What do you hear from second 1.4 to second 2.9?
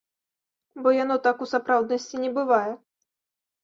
у сапраўднасці не бывае.